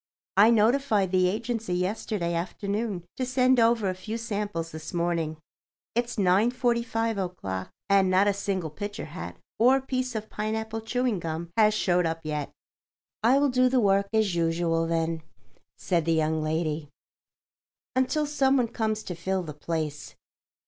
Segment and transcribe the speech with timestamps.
[0.35, 5.37] I notified the agency yesterday afternoon to send over a few samples this morning.
[5.93, 11.51] It's 9.45 o'clock, and not a single picture hat or piece of pineapple chewing gum
[11.55, 12.49] has showed up yet."
[13.21, 15.21] "I will do the work as usual, then,"
[15.77, 16.89] said the young lady,
[17.95, 20.15] "until some one comes to fill the place."